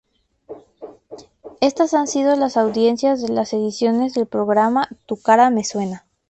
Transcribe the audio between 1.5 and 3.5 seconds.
Estas han sido las audiencias de